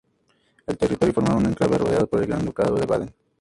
El 0.65 0.79
territorio 0.79 1.13
formaba 1.13 1.37
un 1.37 1.45
enclave 1.45 1.77
rodeado 1.77 2.07
por 2.07 2.21
el 2.21 2.25
Gran 2.25 2.43
Ducado 2.43 2.73
de 2.73 2.87
Baden. 2.87 3.13